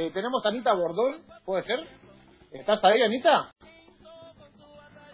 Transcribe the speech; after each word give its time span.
Eh, 0.00 0.12
tenemos 0.12 0.46
a 0.46 0.50
Anita 0.50 0.72
Bordón, 0.74 1.24
¿puede 1.44 1.64
ser? 1.64 1.80
¿Estás 2.52 2.84
ahí, 2.84 3.02
Anita? 3.02 3.50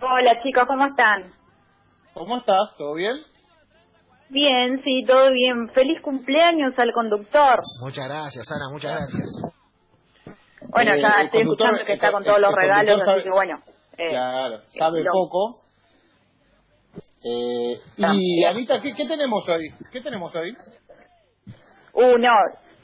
Hola 0.02 0.42
chicos, 0.42 0.64
¿cómo 0.66 0.84
están? 0.84 1.32
¿Cómo 2.12 2.36
estás? 2.36 2.76
¿Todo 2.76 2.92
bien? 2.94 3.16
Bien, 4.28 4.82
sí, 4.84 5.02
todo 5.06 5.30
bien. 5.30 5.70
Feliz 5.70 6.02
cumpleaños 6.02 6.74
al 6.76 6.92
conductor. 6.92 7.60
Muchas 7.80 8.04
gracias, 8.06 8.44
Ana, 8.52 8.68
muchas 8.72 8.92
gracias. 8.92 9.30
Bueno, 10.68 10.92
Eh, 10.92 11.00
ya 11.00 11.22
estoy 11.22 11.40
escuchando 11.40 11.78
que 11.86 11.94
está 11.94 12.12
con 12.12 12.22
el- 12.22 12.26
todos 12.28 12.40
los 12.40 12.50
el 12.50 12.56
regalos, 12.56 13.04
sabe- 13.06 13.20
así 13.20 13.24
que 13.24 13.30
bueno. 13.30 13.62
eh, 13.96 14.10
claro, 14.10 14.60
sabe 14.68 15.02
lo- 15.02 15.12
poco. 15.12 15.60
Eh, 17.24 17.80
y 17.96 18.02
También. 18.02 18.48
Anita, 18.50 18.80
¿qué, 18.82 18.92
¿qué 18.94 19.06
tenemos 19.06 19.48
hoy? 19.48 19.70
¿Qué 19.90 20.02
tenemos 20.02 20.34
hoy? 20.34 20.54
Uh, 21.94 22.18
no, 22.18 22.32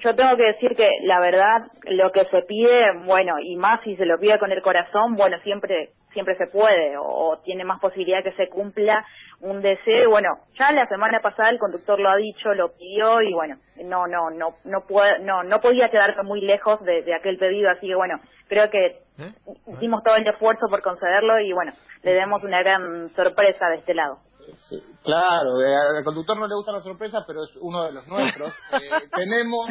yo 0.01 0.15
tengo 0.15 0.37
que 0.37 0.45
decir 0.45 0.75
que 0.77 0.89
la 1.03 1.21
verdad, 1.21 1.71
lo 1.85 2.11
que 2.13 2.25
se 2.27 2.43
pide, 2.43 2.81
bueno, 3.05 3.39
y 3.41 3.57
más 3.57 3.81
si 3.83 3.97
se 3.97 4.07
lo 4.07 4.19
pide 4.19 4.39
con 4.39 4.53
el 4.53 4.63
corazón, 4.63 5.17
bueno, 5.17 5.39
siempre 5.43 5.91
siempre 6.13 6.37
se 6.37 6.49
puede 6.49 6.97
o, 6.99 7.39
tiene 7.45 7.65
más 7.65 7.81
posibilidad 7.81 8.25
que 8.25 8.33
se 8.33 8.49
cumpla 8.49 9.05
un 9.41 9.63
deseo. 9.63 10.05
y 10.05 10.11
Bueno, 10.11 10.39
ya 10.59 10.73
la 10.73 10.87
semana 10.89 11.21
pasada 11.21 11.51
el 11.51 11.59
conductor 11.59 12.01
lo 12.01 12.11
ha 12.11 12.17
dicho, 12.17 12.53
lo 12.55 12.73
pidió 12.73 13.23
y 13.23 13.33
bueno, 13.33 13.57
no 13.85 14.07
no 14.07 14.31
no 14.31 14.57
no 14.65 14.81
puede, 14.87 15.21
no 15.21 15.43
no 15.45 15.61
podía 15.61 15.89
quedarse 15.91 16.23
muy 16.23 16.41
lejos 16.41 16.83
de, 16.85 17.03
de 17.03 17.15
aquel 17.15 17.39
pedido, 17.39 17.71
así 17.71 17.87
que 17.87 17.95
bueno, 17.95 18.17
creo 18.49 18.69
que 18.71 18.87
¿Eh? 18.87 19.33
hicimos 19.69 20.03
todo 20.03 20.17
el 20.17 20.27
esfuerzo 20.27 20.67
por 20.69 20.83
concederlo 20.83 21.39
y 21.41 21.53
bueno, 21.53 21.73
le 22.03 22.15
demos 22.15 22.43
una 22.43 22.63
gran 22.63 23.09
sorpresa 23.11 23.69
de 23.69 23.77
este 23.77 23.95
lado. 23.95 24.19
Sí, 24.57 24.77
claro, 25.05 25.61
eh, 25.63 25.75
al 25.75 26.05
conductor 26.05 26.39
no 26.39 26.47
le 26.47 26.55
gusta 26.55 26.73
la 26.73 26.81
sorpresa, 26.81 27.19
pero 27.27 27.45
es 27.45 27.51
uno 27.61 27.85
de 27.85 27.93
los 27.93 28.07
nuestros. 28.07 28.53
Eh, 28.73 29.09
tenemos 29.15 29.67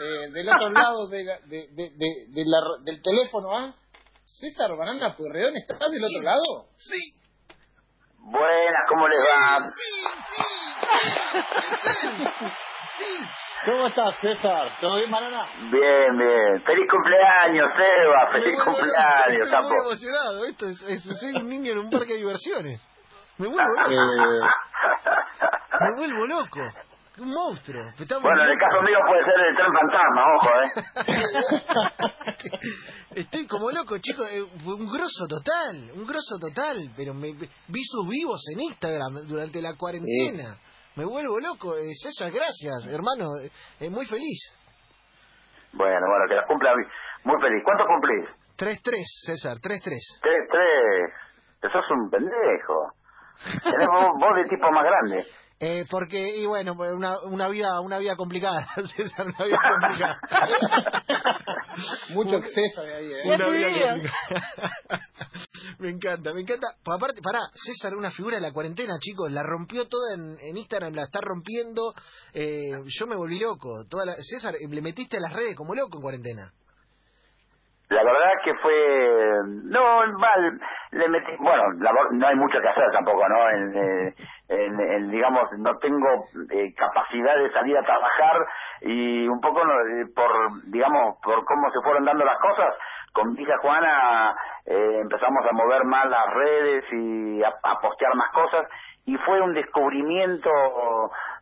eh, 0.00 0.30
del 0.30 0.48
otro 0.48 0.70
lado 0.70 1.08
de 1.08 1.24
la- 1.24 1.38
de, 1.40 1.68
de, 1.72 1.90
de- 1.96 2.26
de 2.28 2.44
la- 2.46 2.82
del 2.84 3.00
teléfono 3.02 3.50
a 3.56 3.74
César 4.24 4.76
Banana 4.76 5.14
Puerreón. 5.16 5.56
¿Estás 5.56 5.90
del 5.90 6.02
otro 6.04 6.22
lado? 6.22 6.68
Sí, 6.78 7.18
Buenas, 8.24 8.84
¿cómo 8.88 9.08
les 9.08 9.18
va? 9.18 9.58
¿Cómo 13.64 13.86
estás, 13.86 14.14
César? 14.20 14.72
¿Todo 14.80 14.96
bien, 14.96 15.10
Banana? 15.10 15.46
Bien, 15.70 16.18
bien. 16.18 16.62
Feliz 16.64 16.88
cumpleaños, 16.90 17.68
Eva. 17.76 18.32
Feliz 18.32 18.60
cumpleaños, 18.62 19.46
Estoy 19.46 19.62
muy 19.62 19.76
emocionado, 19.86 20.44
esto 20.44 20.66
es, 20.68 20.82
es- 20.82 21.20
soy 21.20 21.30
un 21.36 21.48
niño 21.48 21.72
en 21.72 21.78
un 21.78 21.90
parque 21.90 22.12
de 22.14 22.18
diversiones. 22.20 22.80
Me 23.38 23.48
vuelvo 23.48 23.72
loco, 23.74 23.90
Eh, 23.90 24.46
me 25.80 25.90
vuelvo 25.96 26.26
loco. 26.26 26.60
Un 27.18 27.28
monstruo. 27.28 27.82
Estamos 27.98 28.22
Bueno, 28.22 28.42
en 28.44 28.50
el 28.50 28.58
caso 28.58 28.80
mío 28.82 28.98
puede 29.06 29.24
ser 29.24 29.34
el 29.46 29.54
tren 29.54 29.72
fantasma, 29.72 30.22
ojo, 30.34 30.50
¿eh? 30.62 30.70
Estoy 33.20 33.46
como 33.46 33.70
loco, 33.70 33.98
chicos. 33.98 34.26
eh, 34.32 34.42
un 34.42 34.86
grosso 34.90 35.26
total, 35.28 35.90
un 35.94 36.06
grosso 36.06 36.38
total. 36.40 36.90
Pero 36.96 37.12
me 37.12 37.32
vi 37.68 37.84
sus 37.84 38.08
vivos 38.08 38.40
en 38.54 38.62
Instagram 38.62 39.26
durante 39.28 39.60
la 39.60 39.74
cuarentena. 39.76 40.56
Me 40.96 41.04
vuelvo 41.04 41.38
loco. 41.38 41.76
Eh, 41.76 41.92
César, 42.02 42.30
gracias, 42.32 42.86
hermano. 42.86 43.26
eh, 43.44 43.50
eh, 43.80 43.90
muy 43.90 44.06
feliz. 44.06 44.40
Bueno, 45.72 46.06
bueno, 46.08 46.24
que 46.28 46.34
la 46.34 46.46
cumpla 46.46 46.72
muy 47.24 47.40
feliz. 47.42 47.62
¿Cuánto 47.64 47.84
cumplís? 47.86 48.28
3-3, 48.56 49.04
César, 49.26 49.56
3-3. 49.58 50.20
Tres, 50.22 50.48
tres. 50.50 51.72
Sos 51.72 51.90
un 51.90 52.08
pendejo. 52.10 52.92
Tenés 53.62 53.88
vos, 53.88 54.06
vos 54.18 54.36
de 54.36 54.44
tipo 54.48 54.70
más 54.70 54.84
grande. 54.84 55.26
Eh, 55.64 55.84
porque, 55.88 56.38
y 56.38 56.44
bueno, 56.46 56.74
pues, 56.74 56.92
una, 56.92 57.20
una 57.20 57.46
vida 57.46 57.80
una 57.80 57.98
vida 57.98 58.16
complicada, 58.16 58.66
César, 58.96 59.26
una 59.28 59.44
vida 59.44 59.58
complicada. 59.80 60.20
mucho 62.14 62.36
exceso 62.36 62.82
de 62.82 62.94
ahí, 62.96 63.12
¿eh? 63.12 63.22
Una 63.26 63.48
vida 63.48 63.68
complicada. 63.70 65.00
me 65.78 65.90
encanta, 65.90 66.32
me 66.34 66.40
encanta. 66.40 66.66
Pa- 66.84 66.94
Aparte, 66.96 67.20
pará, 67.22 67.38
César, 67.54 67.94
una 67.96 68.10
figura 68.10 68.36
de 68.36 68.42
la 68.42 68.52
cuarentena, 68.52 68.94
chicos, 69.00 69.30
la 69.30 69.42
rompió 69.44 69.86
toda 69.86 70.14
en, 70.14 70.36
en 70.40 70.56
Instagram, 70.56 70.94
la 70.94 71.04
está 71.04 71.20
rompiendo. 71.20 71.94
Eh, 72.34 72.72
yo 72.86 73.06
me 73.06 73.14
volví 73.16 73.38
loco. 73.38 73.84
Toda 73.88 74.04
la- 74.06 74.16
César, 74.20 74.54
le 74.68 74.82
metiste 74.82 75.16
a 75.18 75.20
las 75.20 75.32
redes 75.32 75.56
como 75.56 75.74
loco 75.76 75.98
en 75.98 76.02
cuarentena. 76.02 76.52
La 77.92 78.02
verdad 78.02 78.30
que 78.42 78.54
fue... 78.54 79.34
No, 79.64 80.06
mal. 80.18 80.60
Le 80.92 81.08
metí... 81.08 81.32
Bueno, 81.38 81.64
la 81.78 81.92
no 82.12 82.26
hay 82.26 82.36
mucho 82.36 82.58
que 82.60 82.68
hacer 82.68 82.90
tampoco, 82.92 83.28
¿no? 83.28 83.50
En, 83.50 83.76
eh, 83.76 84.14
en- 84.48 85.10
digamos, 85.10 85.50
no 85.58 85.76
tengo 85.78 86.24
eh, 86.50 86.74
capacidad 86.74 87.36
de 87.36 87.50
salir 87.52 87.76
a 87.76 87.82
trabajar 87.82 88.46
y 88.80 89.28
un 89.28 89.40
poco 89.40 89.60
eh, 89.62 90.06
por, 90.14 90.30
digamos, 90.70 91.16
por 91.22 91.44
cómo 91.44 91.70
se 91.70 91.80
fueron 91.82 92.04
dando 92.04 92.24
las 92.24 92.38
cosas, 92.38 92.74
con 93.12 93.32
mi 93.34 93.42
hija 93.42 93.58
Juana 93.58 94.34
eh, 94.66 94.98
empezamos 95.02 95.44
a 95.46 95.52
mover 95.52 95.84
más 95.84 96.06
las 96.06 96.26
redes 96.32 96.84
y 96.92 97.42
a, 97.42 97.52
a 97.62 97.78
postear 97.80 98.14
más 98.14 98.30
cosas 98.32 98.66
y 99.04 99.16
fue 99.18 99.40
un 99.40 99.52
descubrimiento 99.52 100.50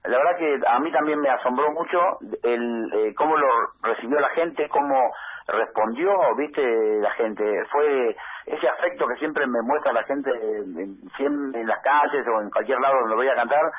la 0.05 0.16
verdad 0.19 0.37
que 0.39 0.59
a 0.66 0.78
mí 0.81 0.91
también 0.93 1.21
me 1.21 1.28
asombró 1.28 1.71
mucho 1.72 1.99
el 2.43 2.91
eh, 2.94 3.15
cómo 3.15 3.37
lo 3.37 3.47
recibió 3.83 4.19
la 4.19 4.31
gente 4.31 4.69
cómo 4.71 5.12
respondió 5.53 6.12
viste 6.37 6.62
la 7.00 7.11
gente. 7.12 7.44
Fue 7.71 8.16
ese 8.47 8.69
afecto 8.69 9.06
que 9.06 9.16
siempre 9.16 9.47
me 9.47 9.62
muestra 9.62 9.93
la 9.93 10.03
gente 10.05 10.31
en, 10.31 11.66
las 11.66 11.83
calles 11.83 12.27
o 12.27 12.41
en 12.41 12.50
cualquier 12.50 12.81
lado 12.81 13.00
donde 13.00 13.16
voy 13.16 13.28
a 13.28 13.34
cantar 13.34 13.71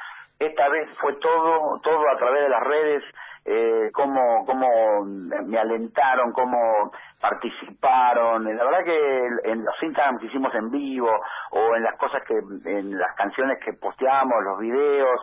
esta 0.46 0.70
vez 0.70 0.90
fue 1.00 1.14
todo 1.16 1.80
todo 1.82 2.10
a 2.10 2.18
través 2.18 2.44
de 2.44 2.50
las 2.50 2.64
redes 2.64 3.04
eh, 3.46 3.90
cómo 3.94 4.46
cómo 4.46 4.68
me 5.06 5.58
alentaron 5.58 6.32
cómo 6.32 6.92
participaron. 7.20 8.44
La 8.56 8.64
verdad 8.64 8.84
que 8.84 9.28
en 9.52 9.64
los 9.66 9.84
Instagram 9.84 10.20
que 10.20 10.28
hicimos 10.28 10.54
en 10.56 10.70
vivo 10.70 11.10
o 11.52 11.76
en 11.76 11.84
las 11.84 11.98
cosas 11.98 12.22
que 12.28 12.34
en 12.36 12.98
las 12.98 13.16
canciones 13.16 13.60
que 13.64 13.74
posteamos 13.74 14.44
los 14.44 14.60
videos 14.60 15.20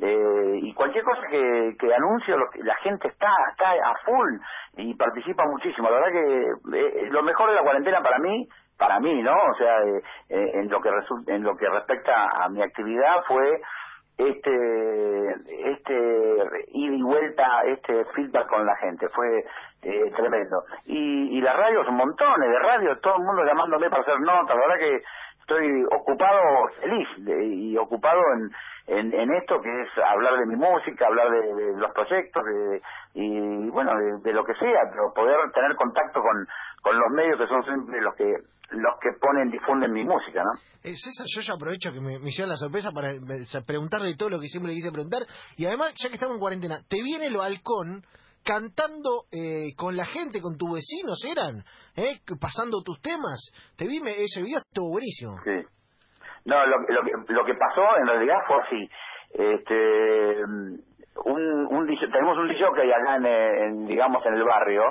eh, 0.00 0.58
y 0.62 0.72
cualquier 0.74 1.04
cosa 1.04 1.22
que, 1.28 1.76
que 1.78 1.94
anuncio 1.94 2.36
lo 2.38 2.48
que- 2.50 2.62
la 2.62 2.74
gente 2.76 3.08
está 3.08 3.28
está 3.50 3.70
a 3.70 3.94
full 4.04 4.34
y 4.76 4.94
participa 4.94 5.44
muchísimo. 5.46 5.90
La 5.90 5.96
verdad 6.00 6.12
que 6.12 6.78
eh, 6.78 7.08
lo 7.10 7.22
mejor 7.22 7.50
de 7.50 7.56
la 7.56 7.62
cuarentena 7.62 8.02
para 8.02 8.18
mí 8.18 8.48
para 8.78 8.98
mí 8.98 9.22
no 9.22 9.34
o 9.36 9.54
sea 9.54 9.78
eh, 9.84 10.02
eh, 10.30 10.50
en 10.54 10.70
lo 10.70 10.80
que 10.80 10.90
en 11.28 11.42
lo 11.42 11.54
que 11.56 11.68
respecta 11.68 12.14
a 12.44 12.48
mi 12.48 12.62
actividad 12.62 13.22
fue 13.28 13.60
este 14.18 15.30
este 15.72 15.94
ida 16.72 16.94
y 16.94 17.02
vuelta 17.02 17.62
este 17.66 18.04
feedback 18.16 18.48
con 18.48 18.66
la 18.66 18.76
gente. 18.76 19.08
Fue 19.08 19.44
eh, 19.82 20.12
tremendo. 20.16 20.64
Y, 20.86 21.38
y 21.38 21.40
las 21.40 21.56
radios 21.56 21.86
montones 21.90 22.48
de 22.50 22.58
radios 22.58 23.00
todo 23.00 23.16
el 23.16 23.24
mundo 23.24 23.44
llamándome 23.44 23.88
para 23.88 24.02
hacer 24.02 24.20
notas. 24.20 24.56
La 24.56 24.66
verdad 24.66 24.78
que 24.78 25.02
estoy 25.50 25.84
ocupado 25.98 26.68
feliz 26.80 27.08
y 27.26 27.76
ocupado 27.76 28.20
en, 28.36 28.98
en 28.98 29.12
en 29.14 29.34
esto 29.34 29.60
que 29.60 29.68
es 29.82 29.88
hablar 29.98 30.38
de 30.38 30.46
mi 30.46 30.56
música 30.56 31.06
hablar 31.06 31.28
de, 31.30 31.76
los 31.76 31.90
proyectos 31.92 32.44
de- 32.44 32.80
y 33.14 33.68
bueno 33.70 33.90
de, 34.22 34.32
lo 34.32 34.44
que 34.44 34.54
sea 34.54 34.82
pero 34.90 35.12
poder 35.14 35.36
tener 35.52 35.74
contacto 35.76 36.20
con 36.22 36.46
con 36.82 36.98
los 36.98 37.10
medios 37.10 37.38
que 37.38 37.46
son 37.48 37.62
siempre 37.64 38.00
los 38.00 38.14
que 38.14 38.24
los 38.70 38.94
que 39.00 39.10
ponen 39.20 39.50
difunden 39.50 39.92
mi 39.92 40.04
música 40.04 40.44
no 40.44 40.52
Eh, 40.84 40.94
César, 40.94 41.26
yo 41.34 41.40
ya 41.42 41.54
aprovecho 41.54 41.92
que 41.92 42.00
me, 42.00 42.18
me 42.20 42.28
hicieron 42.28 42.50
la 42.50 42.56
sorpresa 42.56 42.92
para 42.92 43.10
eh, 43.10 43.20
preguntarle 43.66 44.14
todo 44.16 44.30
lo 44.30 44.38
que 44.40 44.46
siempre 44.46 44.70
le 44.70 44.76
quise 44.78 44.92
preguntar. 44.92 45.22
Y 45.56 45.66
además, 45.66 45.92
ya 46.00 46.08
que 46.08 46.14
estamos 46.14 46.36
en 46.36 46.40
cuarentena, 46.40 46.78
¿te 46.88 47.02
viene 47.02 47.26
el 47.26 47.36
balcón 47.36 48.02
cantando 48.44 49.24
eh, 49.32 49.74
con 49.76 49.96
la 49.96 50.06
gente, 50.06 50.40
con 50.40 50.56
tus 50.56 50.72
vecinos 50.74 51.18
eran? 51.24 51.62
¿Eh? 51.96 52.20
Pasando 52.40 52.82
tus 52.84 53.00
temas. 53.00 53.40
Te 53.76 53.86
vi, 53.86 54.00
me- 54.00 54.22
ese 54.22 54.42
video 54.42 54.58
estuvo 54.58 54.90
buenísimo. 54.90 55.36
Sí. 55.44 55.56
No, 56.44 56.64
lo, 56.66 56.78
lo, 56.88 57.02
que, 57.04 57.32
lo 57.32 57.44
que 57.44 57.54
pasó 57.54 57.82
en 57.98 58.06
realidad 58.06 58.38
fue 58.46 58.56
así. 58.62 58.90
Este, 59.32 60.44
un, 61.24 61.86
tenemos 62.12 62.38
un 62.38 62.48
DJ 62.48 62.64
que 62.74 62.82
hay 62.82 62.92
acá 62.92 63.16
en, 63.16 63.86
digamos, 63.86 64.24
en 64.26 64.34
el 64.34 64.44
barrio, 64.44 64.84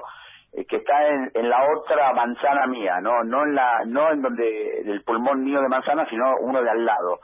eh, 0.54 0.66
que 0.66 0.78
está 0.78 1.08
en, 1.08 1.32
en 1.34 1.50
la 1.50 1.58
otra 1.76 2.14
manzana 2.14 2.68
mía, 2.68 3.00
no, 3.02 3.24
no 3.24 3.44
en 3.44 3.56
la, 3.56 3.84
no 3.86 4.12
en 4.12 4.22
donde 4.22 4.82
el 4.82 5.04
pulmón 5.04 5.44
mío 5.44 5.62
de 5.62 5.68
manzana, 5.70 6.08
sino 6.10 6.36
uno 6.42 6.62
de 6.62 6.70
al 6.70 6.86
lado. 6.86 7.20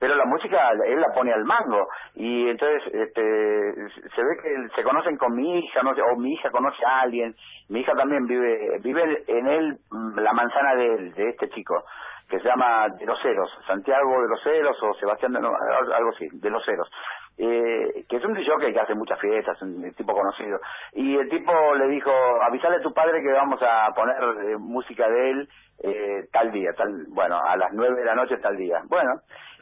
Pero 0.00 0.14
la 0.14 0.24
música 0.26 0.70
él 0.86 1.00
la 1.00 1.12
pone 1.12 1.32
al 1.32 1.44
mango 1.44 1.88
y 2.14 2.48
entonces 2.48 2.82
este, 2.94 3.74
se 4.14 4.22
ve 4.22 4.36
que 4.42 4.68
se 4.76 4.82
conocen 4.82 5.16
con 5.16 5.34
mi 5.34 5.58
hija, 5.58 5.82
no 5.82 5.94
sé, 5.94 6.02
o 6.02 6.16
mi 6.16 6.34
hija 6.34 6.50
conoce 6.50 6.84
a 6.84 7.00
alguien. 7.00 7.34
Mi 7.68 7.80
hija 7.80 7.94
también 7.94 8.26
vive, 8.26 8.78
vive 8.80 9.24
en 9.26 9.46
él 9.46 9.78
mm, 9.90 10.18
la 10.20 10.32
manzana 10.32 10.74
de 10.76 10.94
él, 10.94 11.14
de 11.14 11.30
este 11.30 11.48
chico 11.50 11.82
que 12.28 12.38
se 12.40 12.44
llama 12.44 12.88
De 12.98 13.06
los 13.06 13.20
Ceros, 13.22 13.50
Santiago 13.66 14.20
de 14.20 14.28
los 14.28 14.42
Ceros 14.42 14.76
o 14.82 14.92
Sebastián 14.94 15.32
de 15.32 15.40
no, 15.40 15.48
algo 15.48 16.10
así, 16.10 16.28
de 16.30 16.50
los 16.50 16.62
Ceros, 16.64 16.90
eh, 17.38 18.04
que 18.08 18.16
es 18.16 18.24
un 18.24 18.34
DJ 18.34 18.72
que 18.72 18.80
hace 18.80 18.94
muchas 18.94 19.18
fiestas, 19.18 19.60
un 19.62 19.94
tipo 19.94 20.12
conocido. 20.12 20.58
Y 20.92 21.16
el 21.16 21.28
tipo 21.30 21.52
le 21.74 21.88
dijo, 21.88 22.10
avisale 22.42 22.76
a 22.76 22.82
tu 22.82 22.92
padre 22.92 23.22
que 23.22 23.32
vamos 23.32 23.60
a 23.62 23.90
poner 23.94 24.16
eh, 24.44 24.56
música 24.58 25.08
de 25.08 25.30
él 25.30 25.48
eh, 25.82 26.28
tal 26.30 26.52
día, 26.52 26.72
tal, 26.76 27.06
bueno, 27.08 27.38
a 27.42 27.56
las 27.56 27.72
nueve 27.72 27.96
de 27.96 28.04
la 28.04 28.14
noche 28.14 28.36
tal 28.38 28.56
día. 28.56 28.82
Bueno, 28.88 29.10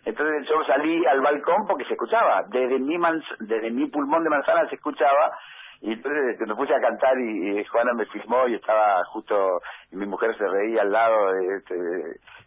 entonces 0.06 0.48
yo 0.48 0.64
salí 0.64 1.04
al 1.04 1.20
balcón 1.20 1.66
porque 1.66 1.84
se 1.84 1.92
escuchaba, 1.92 2.44
desde 2.48 2.78
mi, 2.78 2.96
manz- 2.96 3.36
desde 3.40 3.70
mi 3.70 3.86
pulmón 3.88 4.24
de 4.24 4.30
manzana 4.30 4.66
se 4.68 4.76
escuchaba. 4.76 5.36
Y 5.82 5.92
entonces 5.92 6.22
este, 6.32 6.46
me 6.46 6.54
puse 6.54 6.74
a 6.74 6.80
cantar 6.80 7.12
y, 7.20 7.62
Juana 7.66 7.92
me 7.92 8.06
filmó 8.06 8.48
y 8.48 8.54
estaba 8.54 9.04
justo, 9.12 9.60
y 9.92 9.96
mi 9.96 10.06
mujer 10.06 10.34
se 10.38 10.48
reía 10.48 10.80
al 10.80 10.90
lado, 10.90 11.34
este, 11.58 11.74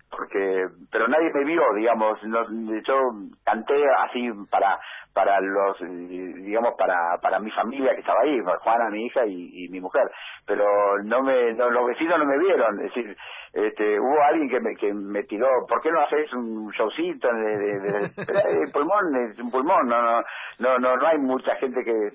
porque 0.10 0.68
pero 0.92 1.08
nadie 1.08 1.32
me 1.34 1.44
vio 1.44 1.62
digamos 1.76 2.22
no, 2.24 2.44
yo 2.82 3.12
canté 3.44 3.76
así 4.06 4.30
para 4.50 4.80
para 5.14 5.40
los 5.40 5.78
digamos 5.80 6.74
para 6.78 7.18
para 7.22 7.40
mi 7.40 7.52
familia 7.52 7.94
que 7.94 8.02
estaba 8.02 8.22
ahí 8.24 8.40
Juana 8.62 8.90
mi 8.90 9.06
hija 9.06 9.26
y, 9.26 9.68
mi 9.70 9.80
mujer 9.80 10.10
pero 10.46 10.66
no 11.04 11.22
me 11.22 11.54
no, 11.54 11.70
los 11.70 11.88
vecinos 11.88 12.18
no 12.18 12.26
me 12.26 12.40
vieron 12.40 12.80
es 12.80 12.94
decir 12.94 13.16
este 13.54 14.00
hubo 14.00 14.22
alguien 14.24 14.50
que 14.50 14.60
me 14.60 14.76
que 14.76 14.94
me 14.94 15.24
tiró 15.24 15.48
¿por 15.68 15.82
qué 15.82 15.92
no 15.92 16.02
haces 16.02 16.32
un 16.34 16.72
showcito 16.72 17.28
de, 17.32 17.80
de 17.80 18.72
pulmón 18.74 19.16
es 19.30 19.40
un 19.40 19.52
pulmón 19.52 19.88
no 19.88 20.02
no 20.02 20.24
no 20.60 20.80
no 20.80 20.98
no 20.98 21.08
hay 21.08 21.18
mucha 21.20 21.56
gente 21.56 21.84
que 21.84 22.12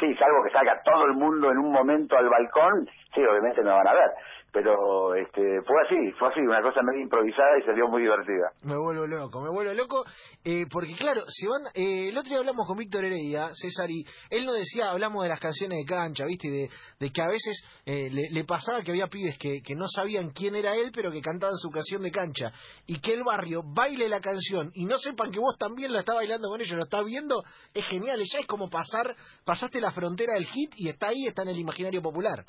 sí 0.00 0.14
salvo 0.14 0.44
que 0.44 0.50
salga 0.50 0.80
todo 0.82 1.06
el 1.06 1.14
mundo 1.14 1.50
en 1.50 1.58
un 1.58 1.72
momento 1.72 2.16
al 2.16 2.28
balcón 2.28 2.88
sí 3.14 3.24
obviamente 3.24 3.62
me 3.62 3.70
van 3.70 3.86
a 3.86 3.92
ver 3.92 4.10
pero 4.54 5.16
este 5.16 5.42
fue 5.66 5.76
así, 5.84 6.12
fue 6.16 6.28
así, 6.28 6.38
una 6.38 6.62
cosa 6.62 6.80
medio 6.84 7.02
improvisada 7.02 7.58
y 7.58 7.66
salió 7.66 7.88
muy 7.88 8.02
divertida. 8.02 8.52
Me 8.62 8.76
vuelvo 8.76 9.04
loco, 9.04 9.40
me 9.42 9.50
vuelvo 9.50 9.72
loco, 9.72 10.04
eh, 10.44 10.66
porque 10.70 10.94
claro, 10.94 11.22
se 11.26 11.48
van, 11.48 11.62
eh, 11.74 12.10
el 12.10 12.16
otro 12.16 12.30
día 12.30 12.38
hablamos 12.38 12.64
con 12.64 12.78
Víctor 12.78 13.04
Heredia, 13.04 13.48
César, 13.52 13.90
y 13.90 14.06
él 14.30 14.46
nos 14.46 14.54
decía, 14.54 14.92
hablamos 14.92 15.24
de 15.24 15.28
las 15.28 15.40
canciones 15.40 15.76
de 15.78 15.84
cancha, 15.84 16.24
viste, 16.24 16.48
de, 16.48 16.70
de 17.00 17.10
que 17.10 17.20
a 17.20 17.26
veces 17.26 17.60
eh, 17.84 18.08
le, 18.30 18.44
pasaba 18.44 18.82
que 18.82 18.92
había 18.92 19.08
pibes 19.08 19.36
que, 19.38 19.60
que 19.60 19.74
no 19.74 19.88
sabían 19.88 20.30
quién 20.30 20.54
era 20.54 20.76
él, 20.76 20.92
pero 20.94 21.10
que 21.10 21.20
cantaban 21.20 21.56
su 21.56 21.70
canción 21.70 22.02
de 22.02 22.12
cancha, 22.12 22.52
y 22.86 23.00
que 23.00 23.12
el 23.12 23.24
barrio 23.24 23.62
baile 23.64 24.08
la 24.08 24.20
canción 24.20 24.70
y 24.74 24.84
no 24.84 24.98
sepan 24.98 25.32
que 25.32 25.40
vos 25.40 25.56
también 25.58 25.92
la 25.92 26.00
estás 26.00 26.14
bailando 26.14 26.48
con 26.48 26.60
ellos, 26.60 26.76
lo 26.76 26.84
estás 26.84 27.04
viendo, 27.04 27.42
es 27.74 27.84
genial, 27.88 28.20
ya 28.32 28.38
es 28.38 28.46
como 28.46 28.70
pasar, 28.70 29.16
pasaste 29.44 29.80
la 29.80 29.90
frontera 29.90 30.34
del 30.34 30.46
hit 30.46 30.74
y 30.76 30.88
está 30.88 31.08
ahí, 31.08 31.26
está 31.26 31.42
en 31.42 31.48
el 31.48 31.58
imaginario 31.58 32.00
popular. 32.00 32.44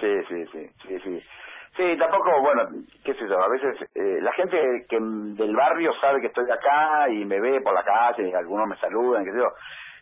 Sí, 0.00 0.22
sí, 0.28 0.46
sí, 0.52 0.70
sí, 0.86 1.00
sí. 1.00 1.18
Sí, 1.76 1.96
tampoco, 1.98 2.40
bueno, 2.40 2.68
qué 3.04 3.14
sé 3.14 3.28
yo, 3.28 3.42
a 3.42 3.48
veces 3.48 3.76
eh, 3.96 4.18
la 4.20 4.32
gente 4.32 4.86
que 4.88 4.96
del 5.00 5.56
barrio 5.56 5.92
sabe 6.00 6.20
que 6.20 6.28
estoy 6.28 6.48
acá 6.48 7.08
y 7.08 7.24
me 7.24 7.40
ve 7.40 7.60
por 7.62 7.74
la 7.74 7.82
calle, 7.82 8.32
algunos 8.34 8.68
me 8.68 8.76
saludan, 8.76 9.24
qué 9.24 9.32
sé 9.32 9.38
yo, 9.38 9.48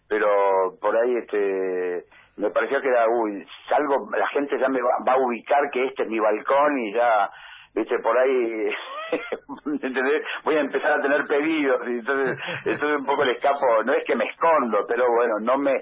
pero 0.07 0.75
por 0.79 0.95
ahí 0.95 1.17
este 1.17 2.05
me 2.37 2.51
pareció 2.51 2.81
que 2.83 2.89
era, 2.89 3.09
uy, 3.09 3.47
salgo, 3.69 4.11
la 4.15 4.29
gente 4.29 4.59
ya 4.59 4.69
me 4.69 4.83
va, 4.83 4.91
va 5.07 5.15
a 5.15 5.19
ubicar 5.19 5.71
que 5.71 5.87
este 5.87 6.03
es 6.03 6.09
mi 6.11 6.19
balcón 6.19 6.79
y 6.79 6.93
ya, 6.93 7.31
viste, 7.75 7.99
por 8.01 8.19
ahí 8.19 8.69
¿entendés? 9.83 10.23
voy 10.45 10.57
a 10.57 10.61
empezar 10.61 10.93
a 10.93 11.03
tener 11.03 11.25
pedidos 11.27 11.89
y 11.89 11.93
entonces 11.99 12.39
eso 12.65 12.89
es 12.89 12.99
un 12.99 13.07
poco 13.07 13.23
el 13.23 13.31
escapo 13.31 13.83
no 13.85 13.93
es 13.95 14.05
que 14.05 14.17
me 14.17 14.25
escondo 14.27 14.85
pero 14.87 15.05
bueno 15.11 15.39
no 15.41 15.59
me 15.59 15.73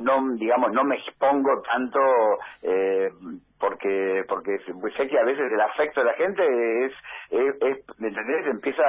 no 0.00 0.34
digamos 0.36 0.72
no 0.72 0.84
me 0.84 0.96
expongo 0.96 1.62
tanto 1.62 1.98
eh, 2.62 3.10
porque 3.58 4.24
porque 4.28 4.58
sé 4.96 5.08
que 5.08 5.18
a 5.18 5.24
veces 5.24 5.50
el 5.50 5.60
afecto 5.60 6.00
de 6.00 6.06
la 6.06 6.14
gente 6.14 6.42
es, 6.86 6.92
es, 7.30 7.98
¿me 7.98 8.08
entendés? 8.08 8.46
empieza 8.46 8.82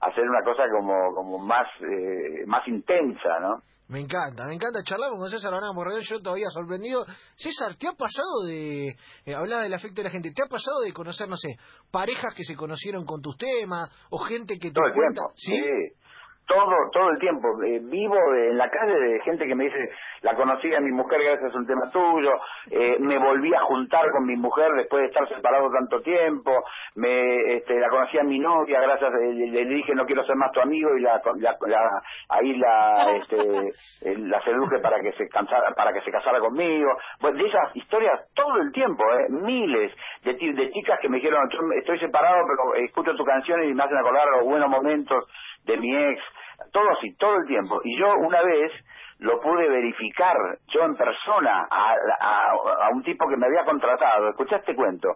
a 0.00 0.12
ser 0.14 0.28
una 0.28 0.42
cosa 0.42 0.64
como 0.70 1.14
como 1.14 1.38
más 1.38 1.66
eh, 1.80 2.44
más 2.46 2.66
intensa 2.68 3.40
no 3.40 3.62
me 3.92 4.00
encanta, 4.00 4.46
me 4.46 4.54
encanta 4.54 4.82
charlar 4.82 5.10
con 5.10 5.28
César 5.28 5.52
Morredor, 5.74 6.00
yo 6.02 6.22
todavía 6.22 6.48
sorprendido. 6.48 7.04
César, 7.36 7.74
¿te 7.74 7.86
ha 7.86 7.92
pasado 7.92 8.42
de, 8.46 8.96
eh, 9.26 9.34
hablaba 9.34 9.64
del 9.64 9.74
afecto 9.74 9.96
de 9.96 10.04
la 10.04 10.10
gente, 10.10 10.32
¿te 10.34 10.42
ha 10.42 10.46
pasado 10.46 10.80
de 10.80 10.94
conocer, 10.94 11.28
no 11.28 11.36
sé, 11.36 11.56
parejas 11.90 12.34
que 12.34 12.42
se 12.42 12.56
conocieron 12.56 13.04
con 13.04 13.20
tus 13.20 13.36
temas 13.36 13.90
o 14.08 14.18
gente 14.20 14.54
que 14.54 14.68
te 14.68 14.72
Todo 14.72 14.94
cuenta? 14.94 15.22
¿Sí? 15.36 15.52
sí 15.52 16.01
todo 16.46 16.90
todo 16.92 17.10
el 17.10 17.18
tiempo 17.18 17.48
eh, 17.62 17.80
vivo 17.82 18.16
en 18.34 18.58
la 18.58 18.68
calle 18.68 18.98
de 18.98 19.20
gente 19.20 19.46
que 19.46 19.54
me 19.54 19.64
dice 19.64 19.90
la 20.22 20.34
conocí 20.34 20.74
a 20.74 20.80
mi 20.80 20.90
mujer 20.90 21.22
gracias 21.22 21.54
a 21.54 21.58
un 21.58 21.66
tema 21.66 21.90
tuyo 21.90 22.32
eh, 22.70 22.96
me 23.00 23.18
volví 23.18 23.54
a 23.54 23.60
juntar 23.60 24.10
con 24.10 24.26
mi 24.26 24.36
mujer 24.36 24.72
después 24.76 25.02
de 25.02 25.08
estar 25.08 25.28
separado 25.28 25.70
tanto 25.70 26.00
tiempo 26.02 26.64
me 26.96 27.56
este, 27.56 27.78
la 27.78 27.88
conocí 27.88 28.18
a 28.18 28.24
mi 28.24 28.38
novia 28.38 28.80
gracias 28.80 29.12
eh, 29.14 29.32
le, 29.32 29.64
dije 29.66 29.94
no 29.94 30.04
quiero 30.04 30.24
ser 30.24 30.36
más 30.36 30.52
tu 30.52 30.60
amigo 30.60 30.96
y 30.96 31.00
la, 31.00 31.20
la, 31.36 31.56
la 31.66 32.02
ahí 32.28 32.56
la 32.56 33.12
este, 33.16 33.68
eh, 34.10 34.16
la 34.18 34.42
seduje 34.42 34.78
para 34.80 35.00
que 35.00 35.12
se 35.12 35.28
cansara 35.28 35.72
para 35.74 35.92
que 35.92 36.00
se 36.02 36.10
casara 36.10 36.40
conmigo 36.40 36.90
pues 37.20 37.34
de 37.34 37.46
esas 37.46 37.74
historias 37.76 38.20
todo 38.34 38.56
el 38.60 38.72
tiempo 38.72 39.04
eh, 39.14 39.26
miles 39.30 39.92
de, 40.24 40.34
de 40.34 40.70
chicas 40.70 40.98
que 41.00 41.08
me 41.08 41.16
dijeron 41.16 41.48
yo 41.50 41.58
estoy 41.78 41.98
separado 42.00 42.44
pero 42.46 42.84
escucho 42.84 43.14
tu 43.14 43.24
canción 43.24 43.62
y 43.64 43.74
me 43.74 43.84
hacen 43.84 43.96
acordar 43.96 44.26
los 44.38 44.44
buenos 44.44 44.68
momentos 44.68 45.24
de 45.64 45.76
mi 45.76 45.96
ex, 45.96 46.20
todo 46.72 46.90
así, 46.90 47.14
todo 47.16 47.36
el 47.36 47.46
tiempo. 47.46 47.80
Y 47.84 47.98
yo 47.98 48.14
una 48.16 48.42
vez 48.42 48.72
lo 49.22 49.40
pude 49.40 49.68
verificar 49.68 50.36
yo 50.68 50.82
en 50.82 50.96
persona 50.96 51.66
a, 51.70 51.94
a, 52.20 52.88
un 52.92 53.02
tipo 53.04 53.28
que 53.28 53.36
me 53.36 53.46
había 53.46 53.64
contratado. 53.64 54.30
¿Escuchaste 54.30 54.74
cuento? 54.74 55.08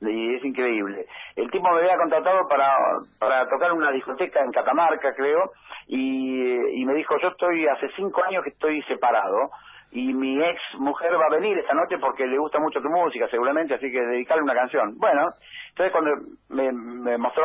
Y 0.00 0.34
es 0.34 0.44
increíble. 0.44 1.06
El 1.36 1.50
tipo 1.50 1.70
me 1.70 1.78
había 1.78 1.96
contratado 1.96 2.48
para, 2.48 2.72
para 3.20 3.48
tocar 3.48 3.72
una 3.72 3.92
discoteca 3.92 4.40
en 4.40 4.50
Catamarca, 4.50 5.14
creo, 5.14 5.52
y, 5.86 6.80
y 6.80 6.84
me 6.84 6.94
dijo, 6.94 7.16
yo 7.20 7.28
estoy 7.28 7.66
hace 7.68 7.88
cinco 7.94 8.22
años 8.24 8.42
que 8.42 8.50
estoy 8.50 8.82
separado 8.82 9.50
y 9.92 10.12
mi 10.14 10.42
ex 10.42 10.58
mujer 10.78 11.12
va 11.12 11.26
a 11.26 11.38
venir 11.38 11.58
esta 11.58 11.74
noche 11.74 11.98
porque 11.98 12.26
le 12.26 12.38
gusta 12.38 12.58
mucho 12.58 12.80
tu 12.80 12.88
música 12.88 13.28
seguramente, 13.28 13.74
así 13.74 13.92
que 13.92 14.00
dedicarle 14.00 14.42
una 14.42 14.54
canción. 14.54 14.96
Bueno, 14.96 15.28
entonces 15.68 15.92
cuando 15.92 16.10
me, 16.48 16.72
me 16.72 17.18
mostró, 17.18 17.44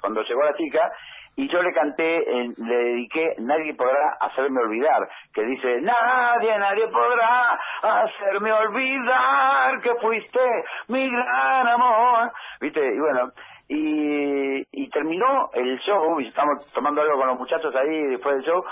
cuando 0.00 0.22
llegó 0.22 0.42
la 0.42 0.54
chica, 0.54 0.90
y 1.34 1.48
yo 1.48 1.62
le 1.62 1.72
canté, 1.72 2.24
le 2.56 2.76
dediqué 2.76 3.34
Nadie 3.38 3.74
podrá 3.74 4.16
hacerme 4.20 4.60
olvidar, 4.60 5.08
que 5.32 5.42
dice, 5.44 5.80
nadie, 5.80 6.58
nadie 6.58 6.88
podrá 6.88 7.58
hacerme 7.82 8.52
olvidar 8.52 9.80
que 9.80 9.94
fuiste 9.96 10.40
mi 10.88 11.08
gran 11.08 11.68
amor. 11.68 12.32
¿Viste? 12.60 12.80
Y 12.80 12.98
bueno, 12.98 13.32
y, 13.68 14.82
y 14.82 14.90
terminó 14.90 15.50
el 15.54 15.78
show, 15.80 16.20
y 16.20 16.28
estamos 16.28 16.70
tomando 16.72 17.00
algo 17.00 17.16
con 17.16 17.28
los 17.28 17.38
muchachos 17.38 17.74
ahí 17.74 18.02
después 18.08 18.36
del 18.36 18.44
show, 18.44 18.64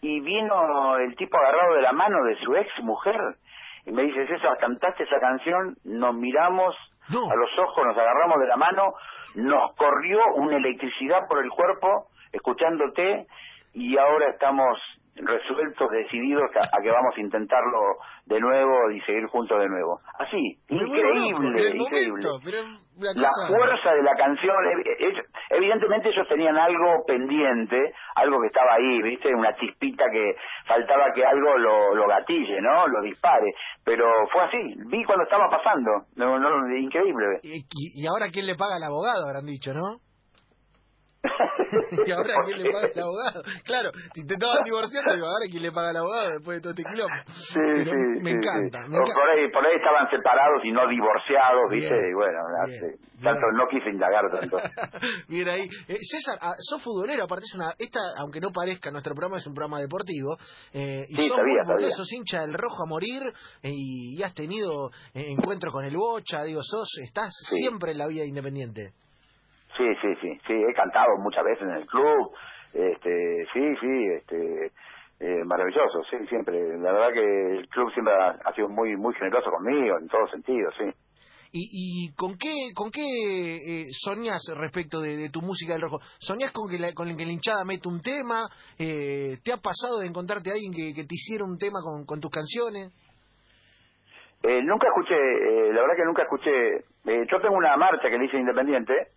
y 0.00 0.20
vino 0.20 0.96
el 0.98 1.14
tipo 1.16 1.38
agarrado 1.38 1.74
de 1.74 1.82
la 1.82 1.92
mano 1.92 2.24
de 2.24 2.36
su 2.40 2.56
ex 2.56 2.68
mujer, 2.82 3.20
y 3.86 3.92
me 3.92 4.02
dice, 4.02 4.26
César, 4.26 4.58
cantaste 4.58 5.04
esa 5.04 5.20
canción, 5.20 5.76
nos 5.84 6.14
miramos 6.14 6.74
a 7.10 7.34
los 7.34 7.58
ojos, 7.58 7.86
nos 7.86 7.96
agarramos 7.96 8.38
de 8.40 8.46
la 8.46 8.56
mano, 8.56 8.94
nos 9.36 9.74
corrió 9.74 10.18
una 10.34 10.56
electricidad 10.56 11.26
por 11.26 11.42
el 11.42 11.50
cuerpo 11.50 12.08
escuchándote 12.32 13.26
y 13.72 13.96
ahora 13.96 14.30
estamos 14.30 14.78
resueltos, 15.24 15.90
decididos 15.90 16.50
a, 16.56 16.82
que 16.82 16.90
vamos 16.90 17.14
a 17.16 17.20
intentarlo 17.20 17.96
de 18.26 18.40
nuevo 18.40 18.90
y 18.90 19.00
seguir 19.02 19.26
juntos 19.26 19.58
de 19.58 19.68
nuevo. 19.68 20.00
Así, 20.18 20.58
increíble, 20.68 21.76
increíble. 21.76 22.22
la, 22.98 23.28
fuerza 23.48 23.92
de 23.92 24.02
la 24.02 24.14
canción, 24.16 24.56
evidentemente 25.50 26.10
ellos 26.10 26.26
tenían 26.28 26.56
algo 26.56 27.04
pendiente, 27.06 27.92
algo 28.16 28.40
que 28.40 28.48
estaba 28.48 28.74
ahí, 28.74 29.02
¿viste? 29.02 29.34
Una 29.34 29.54
chispita 29.56 30.04
que 30.10 30.36
faltaba 30.66 31.12
que 31.14 31.24
algo 31.24 31.56
lo, 31.58 31.94
lo 31.94 32.06
gatille, 32.08 32.60
¿no? 32.60 32.86
Lo 32.86 33.02
dispare. 33.02 33.52
Pero 33.84 34.06
fue 34.32 34.42
así, 34.44 34.74
vi 34.86 35.04
cuando 35.04 35.24
estaba 35.24 35.48
pasando, 35.48 35.90
no, 36.16 36.38
no, 36.38 36.76
increíble. 36.76 37.40
¿Y, 37.42 37.64
y 38.02 38.06
ahora 38.06 38.30
quién 38.32 38.46
le 38.46 38.54
paga 38.54 38.76
al 38.76 38.84
abogado, 38.84 39.26
habrán 39.26 39.46
dicho, 39.46 39.72
¿no? 39.72 40.07
y 42.06 42.10
ahora 42.10 42.34
quién 42.44 42.62
le 42.62 42.70
paga 42.70 42.88
el 42.94 43.02
abogado. 43.02 43.42
Claro, 43.64 43.90
te 44.14 44.20
estaban 44.20 44.62
divorciando, 44.64 45.14
digo, 45.14 45.26
ahora 45.26 45.46
quién 45.50 45.62
le 45.62 45.72
paga 45.72 45.90
el 45.90 45.96
abogado 45.96 46.30
después 46.30 46.56
de 46.58 46.62
todo 46.62 46.72
este 46.72 46.84
quilombo. 46.84 47.22
Sí, 47.26 47.60
sí, 47.84 47.90
me, 48.22 48.30
encanta, 48.30 48.86
me 48.86 48.96
encanta. 48.96 49.14
Por, 49.14 49.28
ahí, 49.30 49.50
por 49.50 49.66
ahí 49.66 49.76
estaban 49.76 50.10
separados 50.10 50.60
y 50.64 50.72
no 50.72 50.88
divorciados, 50.88 51.70
¿viste? 51.70 51.94
y 51.94 52.14
bueno, 52.14 52.38
tanto 53.22 53.46
no 53.52 53.66
quise 53.68 53.90
indagar 53.90 54.24
tanto. 54.30 54.56
Bien 55.28 55.48
ahí. 55.48 55.68
Eh, 55.88 55.98
César, 56.00 56.38
ah, 56.40 56.54
sos 56.58 56.82
futbolero, 56.82 57.24
aparte 57.24 57.44
es 57.44 57.54
una. 57.54 57.74
Esta, 57.78 58.00
aunque 58.18 58.40
no 58.40 58.50
parezca, 58.50 58.90
nuestro 58.90 59.14
programa 59.14 59.38
es 59.38 59.46
un 59.46 59.54
programa 59.54 59.80
deportivo. 59.80 60.36
Eh, 60.72 61.06
y 61.08 61.16
sí, 61.16 61.28
sos, 61.28 61.36
sabía, 61.36 61.64
sabía. 61.66 61.90
sos 61.90 62.12
hincha 62.12 62.40
del 62.42 62.54
rojo 62.54 62.84
a 62.84 62.86
morir 62.88 63.22
eh, 63.62 63.70
y, 63.72 64.22
has 64.22 64.34
tenido 64.34 64.90
eh, 65.14 65.26
encuentros 65.30 65.72
con 65.72 65.84
el 65.84 65.96
Bocha, 65.96 66.42
digo, 66.44 66.60
sos, 66.62 66.88
estás 67.02 67.32
siempre 67.48 67.92
en 67.92 67.98
la 67.98 68.06
vida 68.06 68.24
independiente. 68.24 68.92
Sí, 69.78 69.84
sí, 70.02 70.14
sí, 70.20 70.40
sí, 70.44 70.52
he 70.52 70.74
cantado 70.74 71.16
muchas 71.18 71.44
veces 71.44 71.62
en 71.62 71.70
el 71.70 71.86
club, 71.86 72.32
este, 72.74 73.46
sí, 73.52 73.76
sí, 73.80 74.06
este, 74.16 74.72
eh, 75.20 75.44
maravilloso, 75.44 76.02
sí, 76.10 76.16
siempre. 76.28 76.76
La 76.78 76.92
verdad 76.92 77.12
que 77.12 77.58
el 77.58 77.68
club 77.68 77.92
siempre 77.92 78.12
ha, 78.12 78.52
sido 78.54 78.68
muy, 78.68 78.96
muy 78.96 79.14
generoso 79.14 79.50
conmigo 79.50 79.98
en 80.00 80.08
todos 80.08 80.30
sentidos, 80.32 80.74
sí. 80.76 80.90
¿Y, 81.52 82.08
y 82.10 82.14
con 82.14 82.36
qué 82.36 82.72
con 82.74 82.90
qué 82.90 83.00
eh, 83.00 83.86
soñás 83.92 84.42
respecto 84.54 85.00
de, 85.00 85.30
tu 85.30 85.40
música 85.40 85.74
del 85.74 85.82
rojo? 85.82 85.98
¿Soñás 86.18 86.52
con 86.52 86.68
que 86.68 86.78
la, 86.78 86.92
con 86.92 87.16
que 87.16 87.24
la 87.24 87.32
hinchada 87.32 87.64
mete 87.64 87.88
un 87.88 88.02
tema? 88.02 88.48
Eh, 88.78 89.38
¿Te 89.42 89.52
ha 89.52 89.56
pasado 89.56 90.00
de 90.00 90.08
encontrarte 90.08 90.50
a 90.50 90.54
alguien 90.54 90.72
que, 90.74 90.92
que 90.92 91.06
te 91.06 91.14
hiciera 91.14 91.44
un 91.44 91.56
tema 91.56 91.78
con, 91.82 92.04
con 92.04 92.20
tus 92.20 92.30
canciones? 92.30 92.92
Eh, 94.42 94.62
nunca 94.62 94.86
escuché, 94.88 95.14
eh, 95.14 95.72
la 95.72 95.80
verdad 95.80 95.96
que 95.96 96.04
nunca 96.04 96.22
escuché. 96.22 96.76
Eh, 97.06 97.26
yo 97.30 97.40
tengo 97.40 97.56
una 97.56 97.76
marcha 97.76 98.08
que 98.08 98.18
le 98.18 98.26
hice 98.26 98.38
independiente, 98.38 99.08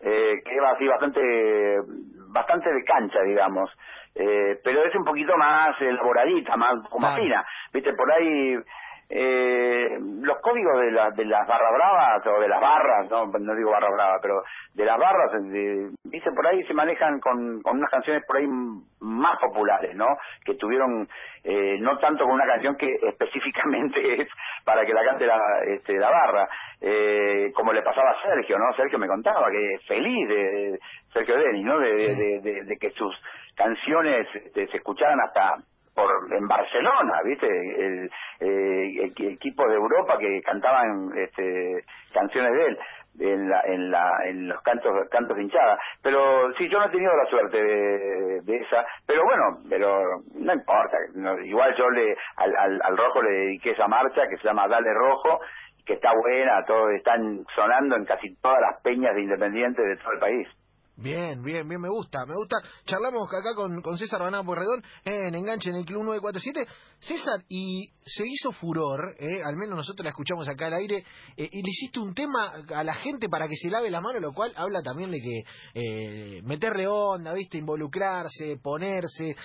eh, 0.00 0.42
que 0.44 0.60
va 0.60 0.70
así 0.70 0.86
bastante 0.86 1.80
bastante 2.28 2.72
de 2.72 2.84
cancha 2.84 3.22
digamos. 3.22 3.70
Eh, 4.16 4.60
pero 4.62 4.84
es 4.84 4.94
un 4.94 5.04
poquito 5.04 5.36
más 5.36 5.80
elaboradita 5.80 6.56
más 6.56 6.88
como 6.88 7.12
fina 7.16 7.44
viste 7.72 7.92
por 7.94 8.10
ahí 8.12 8.56
eh, 9.08 9.98
los 10.00 10.38
códigos 10.40 10.80
de, 10.80 10.90
la, 10.90 11.10
de 11.10 11.24
las 11.24 11.46
barra 11.46 11.70
bravas 11.70 12.26
o 12.26 12.40
de 12.40 12.48
las 12.48 12.60
barras, 12.60 13.10
no, 13.10 13.26
no 13.26 13.54
digo 13.54 13.70
barra 13.70 13.90
brava, 13.90 14.18
pero 14.22 14.42
de 14.72 14.84
las 14.84 14.98
barras, 14.98 15.30
de, 15.32 15.90
dice 16.04 16.30
por 16.32 16.46
ahí 16.46 16.62
se 16.64 16.74
manejan 16.74 17.20
con, 17.20 17.60
con 17.62 17.76
unas 17.78 17.90
canciones 17.90 18.22
por 18.26 18.38
ahí 18.38 18.46
más 19.00 19.38
populares, 19.40 19.94
¿no? 19.94 20.06
Que 20.44 20.54
tuvieron, 20.54 21.06
eh, 21.44 21.76
no 21.80 21.98
tanto 21.98 22.24
con 22.24 22.32
una 22.32 22.46
canción 22.46 22.76
que 22.76 22.86
específicamente 23.08 24.22
es 24.22 24.28
para 24.64 24.86
que 24.86 24.94
la 24.94 25.04
cante 25.04 25.26
la, 25.26 25.38
este, 25.66 25.98
la 25.98 26.10
barra, 26.10 26.48
eh, 26.80 27.52
como 27.54 27.72
le 27.72 27.82
pasaba 27.82 28.10
a 28.12 28.22
Sergio, 28.22 28.58
¿no? 28.58 28.72
Sergio 28.74 28.98
me 28.98 29.08
contaba 29.08 29.50
que 29.50 29.78
feliz 29.86 30.28
de, 30.28 30.78
Sergio 31.12 31.36
Denis, 31.36 31.64
¿no? 31.64 31.78
De, 31.78 32.40
de, 32.42 32.64
de, 32.64 32.76
que 32.78 32.90
sus 32.90 33.14
canciones 33.54 34.26
este, 34.34 34.66
se 34.66 34.76
escucharan 34.78 35.20
hasta 35.20 35.56
por 35.94 36.10
en 36.32 36.46
Barcelona, 36.48 37.20
¿viste? 37.24 37.46
El, 37.46 38.10
eh, 38.40 39.12
equipo 39.16 39.66
de 39.68 39.74
Europa 39.76 40.18
que 40.18 40.40
cantaban 40.42 41.10
este, 41.16 41.84
canciones 42.12 42.52
de 42.52 42.66
él 42.66 42.78
en 43.20 43.48
la, 43.48 43.60
en 43.66 43.90
la 43.90 44.10
en 44.24 44.48
los 44.48 44.60
cantos 44.62 45.08
cantos 45.08 45.36
de 45.36 45.44
hinchada 45.44 45.78
pero 46.02 46.52
sí 46.54 46.68
yo 46.68 46.78
no 46.78 46.86
he 46.86 46.90
tenido 46.90 47.14
la 47.16 47.26
suerte 47.26 47.62
de, 47.62 48.56
esa 48.56 48.84
pero 49.06 49.22
bueno 49.24 49.58
pero 49.68 50.02
no 50.34 50.52
importa 50.52 50.96
igual 51.44 51.74
yo 51.76 51.88
le 51.90 52.16
al, 52.36 52.80
al, 52.82 52.96
rojo 52.96 53.22
le 53.22 53.30
dediqué 53.30 53.70
esa 53.70 53.86
marcha 53.86 54.26
que 54.28 54.36
se 54.36 54.44
llama 54.44 54.66
Dale 54.66 54.92
Rojo 54.92 55.40
que 55.86 55.94
está 55.94 56.12
buena 56.12 56.64
todo 56.64 56.90
están 56.90 57.44
sonando 57.54 57.96
en 57.96 58.04
casi 58.04 58.34
todas 58.40 58.60
las 58.60 58.82
peñas 58.82 59.14
de 59.14 59.22
Independiente 59.22 59.82
de 59.82 59.96
todo 59.96 60.12
el 60.12 60.18
país 60.18 60.48
Bien, 60.96 61.42
bien, 61.42 61.68
bien, 61.68 61.80
me 61.80 61.88
gusta, 61.88 62.24
me 62.24 62.34
gusta. 62.36 62.56
Charlamos 62.86 63.26
acá 63.26 63.52
con, 63.56 63.82
con 63.82 63.98
César 63.98 64.20
Baná 64.20 64.44
Porredón 64.44 64.80
en 65.04 65.34
Enganche 65.34 65.70
en 65.70 65.76
el 65.76 65.84
Club 65.84 66.04
947. 66.04 66.68
César, 67.00 67.44
y 67.48 67.86
se 68.06 68.24
hizo 68.26 68.50
furor, 68.52 69.14
eh, 69.18 69.42
al 69.44 69.56
menos 69.56 69.76
nosotros 69.76 70.04
la 70.04 70.10
escuchamos 70.10 70.48
acá 70.48 70.68
al 70.68 70.74
aire, 70.74 71.04
eh, 71.36 71.48
y 71.52 71.62
le 71.62 71.70
hiciste 71.70 72.00
un 72.00 72.14
tema 72.14 72.52
a 72.74 72.82
la 72.82 72.94
gente 72.94 73.28
para 73.28 73.46
que 73.46 73.56
se 73.56 73.68
lave 73.68 73.90
la 73.90 74.00
mano, 74.00 74.20
lo 74.20 74.32
cual 74.32 74.52
habla 74.56 74.80
también 74.82 75.10
de 75.10 75.18
que 75.20 75.42
eh, 75.74 76.42
meterle 76.44 76.86
onda, 76.86 77.34
viste, 77.34 77.58
involucrarse, 77.58 78.58
ponerse, 78.62 79.36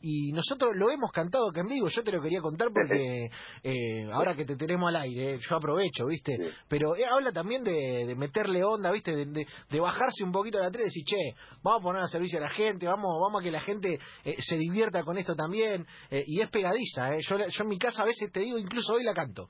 y 0.00 0.32
nosotros 0.32 0.72
lo 0.74 0.90
hemos 0.90 1.10
cantado 1.12 1.50
acá 1.50 1.60
en 1.60 1.68
vivo, 1.68 1.88
yo 1.88 2.02
te 2.02 2.12
lo 2.12 2.22
quería 2.22 2.40
contar 2.40 2.68
porque 2.72 3.28
ahora 4.12 4.34
que 4.34 4.44
te 4.44 4.56
tenemos 4.56 4.88
al 4.88 4.96
aire, 4.96 5.38
yo 5.38 5.56
aprovecho, 5.56 6.06
viste, 6.06 6.32
pero 6.68 6.94
habla 7.10 7.32
también 7.32 7.64
de, 7.64 8.14
meterle 8.16 8.64
onda, 8.64 8.90
viste, 8.92 9.12
de, 9.12 9.26
de 9.26 9.80
bajarse 9.80 10.24
un 10.24 10.32
poquito 10.32 10.51
a 10.58 10.62
la 10.62 10.70
3 10.70 10.96
y 10.96 11.04
che, 11.04 11.34
vamos 11.62 11.80
a 11.80 11.84
poner 11.84 12.02
a 12.02 12.06
servicio 12.06 12.38
a 12.38 12.42
la 12.42 12.50
gente, 12.50 12.86
vamos, 12.86 13.18
vamos 13.20 13.40
a 13.40 13.44
que 13.44 13.50
la 13.50 13.60
gente 13.60 13.98
eh, 14.24 14.36
se 14.40 14.56
divierta 14.56 15.04
con 15.04 15.16
esto 15.18 15.34
también. 15.34 15.84
Eh, 16.10 16.24
y 16.26 16.40
es 16.40 16.50
pegadiza, 16.50 17.14
eh. 17.14 17.20
yo, 17.28 17.36
yo 17.38 17.62
en 17.62 17.68
mi 17.68 17.78
casa 17.78 18.02
a 18.02 18.06
veces 18.06 18.30
te 18.32 18.40
digo, 18.40 18.58
incluso 18.58 18.94
hoy 18.94 19.04
la 19.04 19.14
canto. 19.14 19.48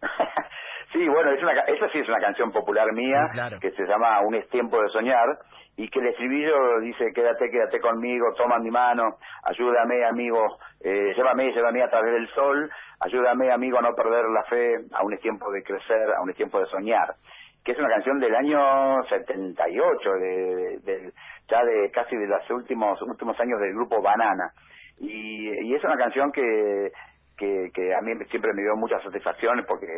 sí, 0.92 1.08
bueno, 1.08 1.32
es 1.32 1.42
una, 1.42 1.52
esa 1.52 1.88
sí 1.90 1.98
es 1.98 2.08
una 2.08 2.20
canción 2.20 2.52
popular 2.52 2.92
mía 2.92 3.20
que 3.60 3.70
se 3.70 3.86
llama 3.86 4.20
Un 4.20 4.34
es 4.34 4.48
tiempo 4.48 4.80
de 4.80 4.88
soñar 4.90 5.38
y 5.76 5.88
que 5.88 6.00
el 6.00 6.06
estribillo 6.06 6.80
dice 6.80 7.12
quédate, 7.14 7.50
quédate 7.50 7.80
conmigo, 7.80 8.32
toma 8.36 8.58
mi 8.58 8.70
mano, 8.70 9.18
ayúdame 9.44 10.04
amigo, 10.06 10.58
eh, 10.80 11.12
llévame, 11.14 11.52
llévame 11.52 11.82
a 11.82 11.90
través 11.90 12.14
del 12.14 12.28
sol, 12.30 12.70
ayúdame 13.00 13.52
amigo 13.52 13.78
a 13.78 13.82
no 13.82 13.94
perder 13.94 14.24
la 14.30 14.44
fe, 14.44 14.76
aún 14.92 15.12
es 15.12 15.20
tiempo 15.20 15.50
de 15.52 15.62
crecer, 15.62 16.14
aún 16.18 16.30
es 16.30 16.36
tiempo 16.36 16.58
de 16.60 16.66
soñar 16.66 17.14
que 17.66 17.72
es 17.72 17.78
una 17.80 17.88
canción 17.88 18.20
del 18.20 18.32
año 18.32 19.02
78, 19.08 20.10
de, 20.20 20.78
de, 20.84 21.12
ya 21.48 21.64
de 21.64 21.90
casi 21.90 22.16
de 22.16 22.28
los 22.28 22.48
últimos 22.50 23.02
últimos 23.02 23.38
años 23.40 23.58
del 23.58 23.74
grupo 23.74 24.00
Banana. 24.00 24.52
Y, 25.00 25.48
y 25.48 25.74
es 25.74 25.82
una 25.82 25.96
canción 25.96 26.30
que, 26.30 26.92
que, 27.36 27.70
que 27.74 27.92
a 27.92 28.00
mí 28.02 28.12
siempre 28.30 28.52
me 28.54 28.62
dio 28.62 28.76
muchas 28.76 29.02
satisfacciones 29.02 29.66
porque 29.66 29.88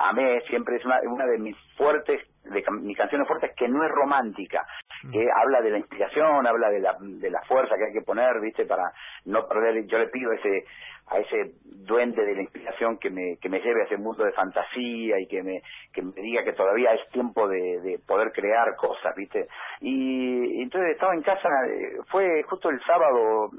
amé, 0.00 0.40
siempre 0.48 0.76
es 0.76 0.84
una 0.86 1.26
de 1.26 1.38
mis 1.38 1.56
fuertes, 1.76 2.22
de 2.44 2.64
mis 2.80 2.96
canciones 2.96 3.28
fuertes 3.28 3.52
que 3.56 3.68
no 3.68 3.84
es 3.84 3.90
romántica, 3.90 4.66
mm. 5.04 5.10
que 5.12 5.28
habla 5.34 5.60
de 5.60 5.70
la 5.70 5.78
inspiración, 5.78 6.46
habla 6.46 6.70
de 6.70 6.80
la, 6.80 6.96
de 6.98 7.30
la 7.30 7.42
fuerza 7.42 7.76
que 7.76 7.86
hay 7.86 7.92
que 7.92 8.02
poner, 8.02 8.40
viste, 8.40 8.64
para 8.66 8.92
no 9.26 9.46
perder, 9.46 9.86
yo 9.86 9.98
le 9.98 10.08
pido 10.08 10.32
ese 10.32 10.64
a 11.10 11.18
ese 11.18 11.54
duende 11.64 12.24
de 12.24 12.36
la 12.36 12.42
inspiración 12.42 12.96
que 12.98 13.10
me, 13.10 13.36
que 13.40 13.48
me 13.48 13.60
lleve 13.60 13.82
a 13.82 13.84
ese 13.84 13.96
mundo 13.96 14.24
de 14.24 14.32
fantasía 14.32 15.18
y 15.18 15.26
que 15.26 15.42
me, 15.42 15.60
que 15.92 16.02
me 16.02 16.12
diga 16.12 16.44
que 16.44 16.52
todavía 16.52 16.94
es 16.94 17.08
tiempo 17.10 17.48
de, 17.48 17.80
de 17.80 17.98
poder 18.06 18.30
crear 18.32 18.76
cosas, 18.76 19.14
¿viste? 19.16 19.48
Y, 19.80 20.62
entonces 20.62 20.92
estaba 20.92 21.14
en 21.14 21.22
casa, 21.22 21.48
eh, 21.68 21.98
fue 22.10 22.44
justo 22.44 22.70
el 22.70 22.80
sábado 22.84 23.50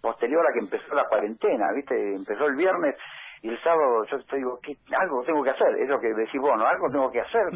posterior 0.00 0.44
a 0.46 0.52
que 0.52 0.58
empezó 0.58 0.94
la 0.94 1.06
cuarentena, 1.08 1.66
¿viste? 1.74 1.94
Empezó 2.14 2.46
el 2.46 2.56
viernes 2.56 2.96
y 3.42 3.48
el 3.48 3.62
sábado 3.62 4.04
yo 4.04 4.22
te 4.24 4.36
digo, 4.36 4.58
¿qué, 4.62 4.76
algo 4.98 5.22
tengo 5.24 5.42
que 5.42 5.50
hacer, 5.50 5.68
es 5.78 5.88
lo 5.88 5.98
que 6.00 6.12
decís 6.12 6.40
vos, 6.40 6.56
¿no? 6.56 6.66
Algo 6.66 6.90
tengo 6.90 7.10
que 7.10 7.20
hacer, 7.20 7.46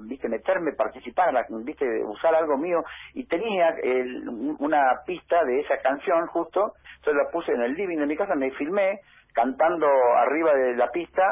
viste, 0.00 0.28
meterme, 0.28 0.72
participar, 0.72 1.34
viste, 1.64 1.86
usar 2.04 2.34
algo 2.34 2.56
mío, 2.56 2.82
y 3.14 3.24
tenía 3.24 3.70
el, 3.82 4.28
una 4.58 5.00
pista 5.06 5.44
de 5.44 5.60
esa 5.60 5.78
canción 5.78 6.26
justo, 6.28 6.72
entonces 6.96 7.22
la 7.24 7.30
puse 7.30 7.52
en 7.52 7.62
el 7.62 7.74
living 7.74 7.98
de 7.98 8.06
mi 8.06 8.16
casa, 8.16 8.34
me 8.34 8.50
filmé 8.52 9.00
cantando 9.32 9.86
arriba 10.16 10.54
de 10.54 10.76
la 10.76 10.88
pista, 10.90 11.24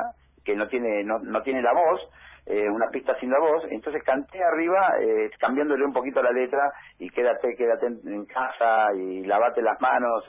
que 0.46 0.54
no 0.54 0.68
tiene, 0.68 1.02
no, 1.02 1.18
no 1.18 1.42
tiene 1.42 1.60
la 1.60 1.72
voz, 1.72 2.00
eh, 2.46 2.70
una 2.70 2.86
pista 2.90 3.18
sin 3.18 3.28
la 3.28 3.40
voz, 3.40 3.64
entonces 3.70 4.00
canté 4.04 4.38
arriba 4.40 4.94
eh, 5.00 5.28
cambiándole 5.40 5.84
un 5.84 5.92
poquito 5.92 6.22
la 6.22 6.30
letra 6.30 6.72
y 7.00 7.10
quédate, 7.10 7.56
quédate 7.56 7.86
en, 7.86 8.24
casa 8.26 8.94
y 8.94 9.24
lavate 9.24 9.60
las 9.62 9.80
manos, 9.80 10.22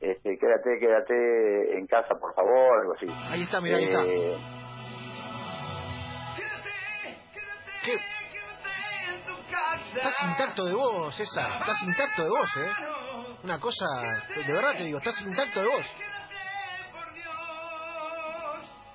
este, 0.00 0.38
quédate, 0.38 0.78
quédate 0.78 1.76
en 1.76 1.86
casa 1.88 2.14
por 2.14 2.32
favor, 2.32 2.80
algo 2.80 2.94
así. 2.94 3.06
Ahí 3.28 3.42
está, 3.42 3.60
mira, 3.60 3.76
ahí 3.76 3.84
está. 3.84 4.04
Eh, 4.04 4.36
¿Qué? 7.84 7.94
Estás 9.96 10.22
intacto 10.28 10.64
de 10.66 10.74
voz, 10.74 11.16
César, 11.16 11.60
estás 11.60 11.82
intacto 11.82 12.22
de 12.22 12.28
voz, 12.28 12.56
¿eh? 12.56 12.72
Una 13.42 13.58
cosa, 13.58 13.84
de 14.46 14.52
verdad 14.52 14.76
te 14.76 14.84
digo, 14.84 14.98
estás 14.98 15.20
intacto 15.22 15.60
de 15.60 15.66
voz. 15.66 15.84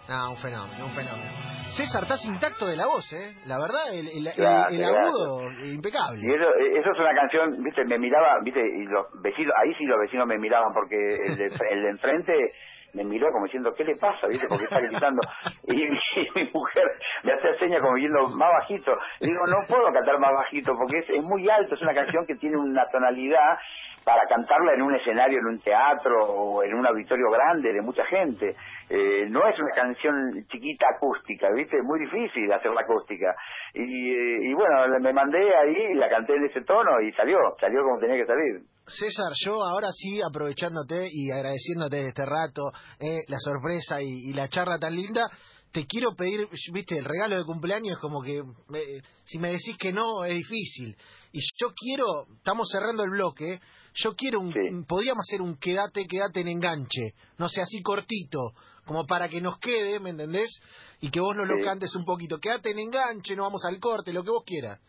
No, 0.10 0.32
un 0.32 0.38
fenómeno, 0.38 0.86
un 0.86 0.92
fenómeno. 0.92 1.30
César, 1.70 2.02
estás 2.02 2.26
intacto 2.26 2.66
de 2.66 2.76
la 2.76 2.88
voz, 2.88 3.14
¿eh? 3.14 3.30
La 3.46 3.62
verdad, 3.62 3.94
el, 3.94 4.10
el, 4.10 4.84
agudo, 4.84 5.52
impecable. 5.62 6.18
Y 6.18 6.34
eso, 6.34 6.50
eso, 6.82 6.92
es 6.92 7.00
una 7.00 7.14
canción, 7.14 7.64
viste, 7.64 7.86
me 7.86 8.00
miraba, 8.00 8.42
viste, 8.44 8.60
y 8.60 8.86
los 8.86 9.06
vecinos, 9.22 9.54
ahí 9.62 9.72
sí 9.76 9.86
los 9.86 10.00
vecinos 10.00 10.26
me 10.26 10.40
miraban 10.40 10.74
porque 10.74 10.98
el 10.98 11.38
de, 11.38 11.46
el 11.70 11.84
de 11.84 11.90
enfrente 11.90 12.34
me 12.94 13.04
miró 13.04 13.32
como 13.32 13.46
diciendo, 13.46 13.72
¿qué 13.78 13.84
le 13.84 13.96
pasa? 13.98 14.26
¿Viste? 14.28 14.48
Porque 14.50 14.64
está 14.64 14.80
gritando. 14.80 15.22
Y, 15.68 15.76
mi 15.76 16.50
mujer 16.52 16.84
me 17.24 17.34
hace 17.34 17.60
señas 17.60 17.82
como 17.82 17.96
diciendo, 17.96 18.28
más 18.30 18.50
bajito. 18.62 18.92
Y 19.20 19.28
digo, 19.28 19.46
no 19.46 19.58
puedo 19.68 19.94
cantar 19.94 20.18
más 20.18 20.34
bajito 20.34 20.74
porque 20.76 20.98
es, 20.98 21.10
es 21.10 21.24
muy 21.24 21.48
alto, 21.50 21.76
es 21.76 21.82
una 21.84 21.94
canción 21.94 22.26
que 22.26 22.36
tiene 22.36 22.58
una 22.58 22.84
tonalidad 22.92 23.60
para 24.04 24.28
cantarla 24.28 24.74
en 24.74 24.82
un 24.82 24.96
escenario, 24.96 25.40
en 25.40 25.46
un 25.46 25.60
teatro 25.60 26.26
o 26.26 26.64
en 26.64 26.74
un 26.74 26.86
auditorio 26.86 27.30
grande 27.32 27.74
de 27.74 27.82
mucha 27.82 28.06
gente. 28.06 28.56
Eh, 28.90 29.28
no 29.30 29.48
es 29.48 29.60
una 29.60 29.72
canción 29.76 30.46
chiquita 30.50 30.88
acústica, 30.96 31.50
¿viste? 31.52 31.78
Es 31.78 31.84
muy 31.84 32.00
difícil 32.00 32.52
hacer 32.52 32.72
la 32.72 32.82
acústica. 32.82 33.36
Y, 33.74 34.50
y 34.50 34.54
bueno, 34.54 35.00
me 35.00 35.14
mandé 35.14 35.40
ahí, 35.56 35.94
la 35.96 36.10
canté 36.10 36.36
en 36.36 36.46
ese 36.46 36.62
tono 36.62 37.00
y 37.02 37.12
salió, 37.14 37.38
salió 37.60 37.84
como 37.84 38.00
tenía 38.00 38.18
que 38.18 38.26
salir. 38.26 38.62
César, 38.90 39.32
yo 39.46 39.64
ahora 39.64 39.88
sí, 39.94 40.20
aprovechándote 40.22 41.08
y 41.12 41.32
agradeciéndote 41.32 42.08
este 42.08 42.26
rato, 42.26 42.72
eh, 43.00 43.20
la 43.28 43.38
sorpresa 43.40 44.02
y, 44.02 44.34
la 44.34 44.48
charla 44.48 44.80
tan 44.80 44.96
linda, 44.96 45.28
te 45.72 45.86
quiero 45.86 46.16
pedir, 46.16 46.48
viste, 46.74 46.98
el 46.98 47.06
regalo 47.06 47.38
de 47.38 47.44
cumpleaños 47.44 47.94
es 47.94 48.00
como 48.00 48.22
que, 48.22 48.42
si 49.24 49.38
me 49.38 49.50
decís 49.50 49.78
que 49.78 49.94
no, 49.94 50.24
es 50.26 50.34
difícil. 50.34 50.96
Y 51.32 51.40
yo 51.62 51.72
quiero, 51.76 52.06
estamos 52.38 52.68
cerrando 52.72 53.04
el 53.04 53.12
bloque, 53.12 53.60
yo 53.94 54.16
quiero 54.16 54.40
un, 54.40 54.86
podríamos 54.88 55.26
hacer 55.28 55.42
un 55.42 55.58
quédate, 55.58 56.06
quédate 56.08 56.42
en 56.42 56.48
enganche, 56.48 57.14
no 57.38 57.50
sé, 57.50 57.62
así 57.62 57.82
cortito, 57.82 58.54
como 58.86 59.06
para 59.06 59.30
que 59.30 59.42
nos 59.42 59.60
quede, 59.60 60.00
¿me 60.00 60.12
entendés? 60.12 60.50
Y 61.02 61.12
que 61.12 61.20
vos 61.20 61.36
nos 61.36 61.48
lo 61.48 61.64
cantes 61.64 61.96
un 61.96 62.06
poquito. 62.06 62.40
Quédate 62.40 62.72
en 62.72 62.80
enganche, 62.80 63.36
no 63.36 63.44
vamos 63.44 63.64
al 63.66 63.80
corte, 63.80 64.12
lo 64.12 64.24
que 64.24 64.32
vos 64.32 64.44
quieras. 64.46 64.80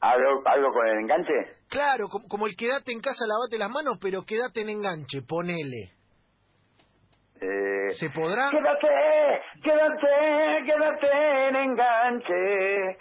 ¿Algo, 0.00 0.42
algo 0.46 0.72
con 0.72 0.86
el 0.88 0.98
enganche? 0.98 1.32
Claro, 1.68 2.08
como, 2.08 2.46
el 2.46 2.56
quédate 2.56 2.92
en 2.92 3.00
casa, 3.00 3.24
lavate 3.26 3.58
las 3.58 3.70
manos, 3.70 3.98
pero 4.00 4.22
quédate 4.24 4.62
en 4.62 4.70
enganche, 4.70 5.22
ponele. 5.22 5.92
Eh, 7.40 7.90
¿Se 7.90 8.10
podrá? 8.10 8.50
Quédate, 8.50 9.42
quédate, 9.62 10.64
quédate 10.64 11.48
en 11.48 11.56
enganche. 11.56 12.98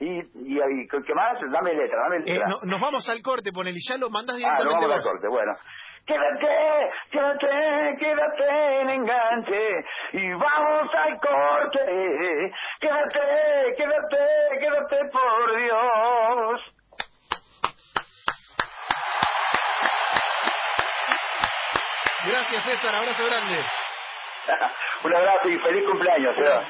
Y, 0.00 0.06
y, 0.06 0.58
y 0.58 0.88
¿qué 0.88 1.14
más? 1.14 1.38
Dame 1.52 1.74
letra, 1.74 2.00
dame 2.04 2.16
eh, 2.16 2.32
letra. 2.32 2.48
nos 2.64 2.80
vamos 2.80 3.06
al 3.08 3.20
corte, 3.20 3.52
ponele, 3.52 3.78
ya 3.86 3.98
lo 3.98 4.08
mandás 4.08 4.36
directamente. 4.36 4.74
Ah, 4.74 4.78
nos 4.80 4.88
vamos 4.88 4.96
al 4.96 5.02
corte, 5.02 5.28
bueno. 5.28 5.52
Quédate, 6.06 6.90
quédate, 7.10 7.96
quédate 8.00 8.80
en 8.80 8.88
enganche 8.88 9.84
y 10.12 10.32
vamos 10.32 10.88
al 10.94 11.16
corte. 11.20 11.84
Quédate, 12.80 13.74
quédate, 13.76 14.58
quédate 14.58 14.96
por 15.12 15.56
Dios. 15.56 16.60
Gracias 22.26 22.64
César, 22.64 22.94
abrazo 22.94 23.24
grande. 23.26 23.64
Un 25.04 25.14
abrazo 25.14 25.48
y 25.48 25.58
feliz 25.58 25.84
cumpleaños, 25.86 26.34
Seba. 26.36 26.64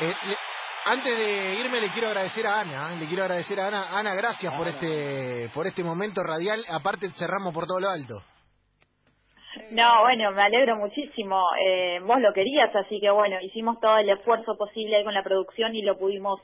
Eh, 0.00 0.14
le- 0.28 0.36
antes 0.84 1.16
de 1.18 1.54
irme 1.54 1.80
le 1.80 1.90
quiero 1.92 2.08
agradecer 2.08 2.46
a 2.46 2.60
Ana, 2.60 2.92
¿eh? 2.92 2.96
le 2.98 3.06
quiero 3.06 3.22
agradecer 3.22 3.60
a 3.60 3.68
Ana. 3.68 3.98
Ana, 3.98 4.14
gracias 4.14 4.52
por 4.54 4.66
este 4.66 5.48
por 5.54 5.66
este 5.66 5.84
momento 5.84 6.22
radial. 6.22 6.64
Aparte 6.70 7.10
cerramos 7.12 7.52
por 7.54 7.66
todo 7.66 7.78
lo 7.80 7.88
alto. 7.90 8.14
No, 9.70 10.00
bueno, 10.02 10.32
me 10.32 10.42
alegro 10.42 10.76
muchísimo. 10.76 11.44
Eh, 11.64 12.00
vos 12.04 12.18
lo 12.20 12.32
querías, 12.32 12.74
así 12.74 12.98
que 13.00 13.10
bueno, 13.10 13.36
hicimos 13.42 13.78
todo 13.80 13.98
el 13.98 14.08
esfuerzo 14.08 14.56
posible 14.56 14.96
ahí 14.96 15.04
con 15.04 15.14
la 15.14 15.22
producción 15.22 15.74
y 15.76 15.82
lo 15.82 15.98
pudimos 15.98 16.40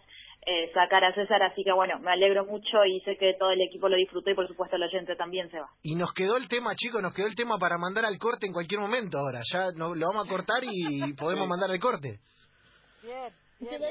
eh, 0.47 0.71
sacar 0.73 1.05
a 1.05 1.14
César, 1.14 1.43
así 1.43 1.62
que 1.64 1.73
bueno, 1.73 1.99
me 2.00 2.12
alegro 2.12 2.45
mucho 2.45 2.85
y 2.85 3.00
sé 3.00 3.17
que 3.17 3.35
todo 3.38 3.50
el 3.50 3.61
equipo 3.62 3.88
lo 3.88 3.97
disfrutó 3.97 4.31
y 4.31 4.35
por 4.35 4.47
supuesto 4.47 4.76
el 4.76 4.83
oyente 4.83 5.17
también 5.17 5.50
se 5.50 5.59
va. 5.59 5.69
Y 5.83 5.95
nos 5.97 6.12
quedó 6.12 6.37
el 6.37 6.49
tema, 6.49 6.75
chicos, 6.76 7.02
nos 7.02 7.12
quedó 7.14 7.26
el 7.26 7.35
tema 7.35 7.59
para 7.59 7.76
mandar 7.78 8.05
al 8.05 8.19
corte 8.19 8.47
en 8.47 8.52
cualquier 8.52 8.81
momento 8.81 9.19
ahora. 9.19 9.40
Ya 9.52 9.67
no, 9.75 9.95
lo 9.95 10.07
vamos 10.09 10.26
a 10.26 10.28
cortar 10.31 10.62
y 10.64 11.12
podemos 11.14 11.49
mandar 11.49 11.71
al 11.71 11.81
corte. 11.81 12.21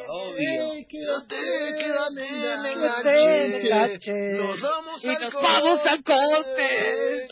Obvio. 0.07 0.87
Quédate, 0.87 0.87
quédate 0.87 1.35
en 1.35 1.77
Quédate 1.77 2.25
en 2.53 2.65
enganche. 2.65 3.67
enganche. 3.67 4.17
Nos 4.37 4.61
vamos 4.61 5.03
Y 5.03 5.07
al 5.09 5.21
nos 5.21 5.33
corte. 5.33 5.47
vamos 5.47 5.79
al 5.85 6.03
corte. 6.03 7.25